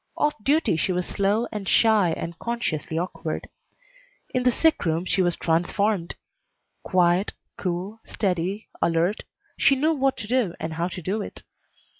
[0.17, 3.47] Off duty she was slow and shy and consciously awkward.
[4.33, 6.15] In the sick room she was transformed.
[6.81, 9.25] Quiet, cool, steady, alert,
[9.59, 11.43] she knew what to do and how to do it.